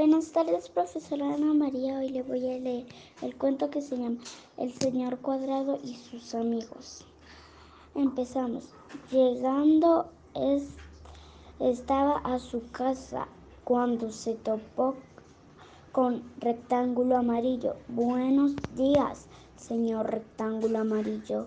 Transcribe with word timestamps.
Buenas 0.00 0.32
tardes, 0.32 0.70
profesora 0.70 1.34
Ana 1.34 1.52
María. 1.52 1.98
Hoy 1.98 2.08
le 2.08 2.22
voy 2.22 2.48
a 2.50 2.58
leer 2.58 2.86
el 3.20 3.36
cuento 3.36 3.68
que 3.68 3.82
se 3.82 3.98
llama 3.98 4.16
El 4.56 4.72
señor 4.72 5.18
cuadrado 5.18 5.78
y 5.84 5.94
sus 5.94 6.34
amigos. 6.34 7.04
Empezamos. 7.94 8.70
Llegando 9.10 10.10
estaba 11.58 12.16
a 12.24 12.38
su 12.38 12.62
casa 12.70 13.28
cuando 13.64 14.10
se 14.10 14.36
topó 14.36 14.94
con 15.92 16.32
rectángulo 16.38 17.18
amarillo. 17.18 17.76
Buenos 17.88 18.54
días, 18.74 19.26
señor 19.56 20.10
rectángulo 20.10 20.78
amarillo. 20.78 21.46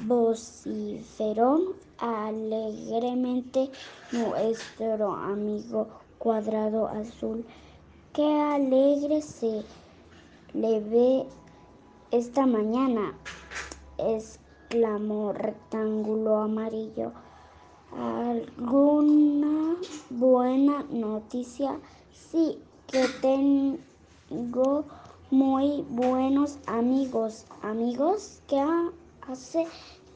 Vociferó 0.00 1.76
alegremente 1.98 3.70
nuestro 4.10 5.12
amigo 5.12 5.86
cuadrado 6.18 6.88
azul. 6.88 7.46
¡Qué 8.14 8.40
alegre 8.40 9.22
se 9.22 9.64
le 10.52 10.78
ve 10.78 11.26
esta 12.12 12.46
mañana! 12.46 13.12
exclamó 13.98 15.32
Rectángulo 15.32 16.36
Amarillo. 16.36 17.10
¿Alguna 17.90 19.74
buena 20.10 20.84
noticia? 20.90 21.80
Sí, 22.12 22.62
que 22.86 23.04
tengo 23.20 24.84
muy 25.32 25.84
buenos 25.88 26.60
amigos. 26.68 27.46
¿Amigos? 27.62 28.42
¿Qué 28.46 28.64
hace 29.22 29.66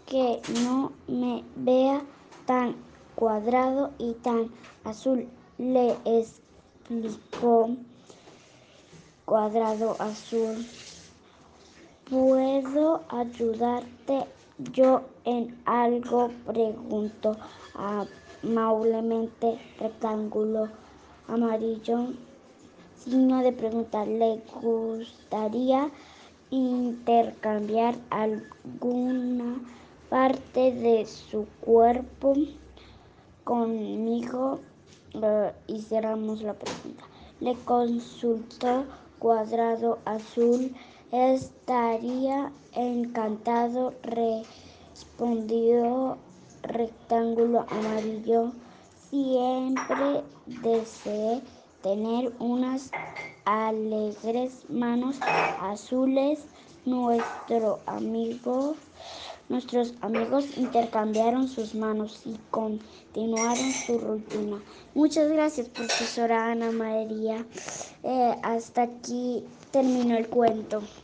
que 0.06 0.40
no 0.64 0.92
me 1.08 1.42
vea 1.56 2.00
tan 2.46 2.76
cuadrado 3.16 3.90
y 3.98 4.12
tan 4.14 4.52
azul? 4.84 5.26
Le 5.58 5.96
explicó 6.90 7.70
Cuadrado 9.26 9.96
Azul. 9.98 10.66
¿Puedo 12.08 13.02
ayudarte 13.10 14.24
yo 14.72 15.02
en 15.24 15.60
algo? 15.66 16.30
Preguntó 16.46 17.36
amablemente 17.74 19.58
Rectángulo 19.78 20.68
Amarillo. 21.26 22.14
Signo 22.96 23.42
de 23.42 23.52
pregunta. 23.52 24.06
¿Le 24.06 24.40
gustaría 24.62 25.90
intercambiar 26.50 27.96
alguna 28.08 29.60
parte 30.08 30.72
de 30.72 31.04
su 31.04 31.46
cuerpo 31.60 32.32
conmigo? 33.44 34.60
Y 35.66 35.80
cerramos 35.82 36.42
la 36.42 36.54
pregunta. 36.54 37.04
Le 37.40 37.54
consultó 37.64 38.84
Cuadrado 39.18 39.98
Azul. 40.04 40.74
Estaría 41.10 42.52
encantado, 42.72 43.94
respondió 44.92 46.18
Rectángulo 46.62 47.64
Amarillo. 47.68 48.52
Siempre 49.10 50.22
deseé 50.46 51.40
tener 51.82 52.32
unas 52.38 52.90
alegres 53.44 54.68
manos 54.68 55.16
azules. 55.60 56.44
Nuestro 56.84 57.80
amigo 57.86 58.74
Nuestros 59.48 59.94
amigos 60.02 60.58
intercambiaron 60.58 61.48
sus 61.48 61.74
manos 61.74 62.20
y 62.26 62.36
continuaron 62.50 63.72
su 63.72 63.98
rutina. 63.98 64.58
Muchas 64.94 65.30
gracias, 65.30 65.70
profesora 65.70 66.50
Ana 66.50 66.70
María. 66.70 67.46
Eh, 68.02 68.34
hasta 68.42 68.82
aquí 68.82 69.44
terminó 69.70 70.18
el 70.18 70.28
cuento. 70.28 70.82